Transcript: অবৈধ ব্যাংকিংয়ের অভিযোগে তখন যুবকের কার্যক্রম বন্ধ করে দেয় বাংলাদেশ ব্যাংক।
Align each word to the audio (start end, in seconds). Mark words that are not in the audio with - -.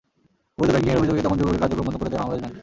অবৈধ 0.57 0.69
ব্যাংকিংয়ের 0.73 1.01
অভিযোগে 1.01 1.23
তখন 1.25 1.37
যুবকের 1.39 1.61
কার্যক্রম 1.61 1.85
বন্ধ 1.87 1.97
করে 1.99 2.11
দেয় 2.11 2.21
বাংলাদেশ 2.21 2.41
ব্যাংক। 2.43 2.55